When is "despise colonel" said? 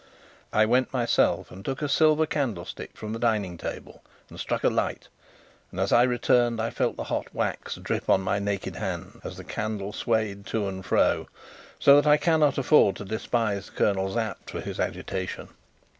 13.05-14.11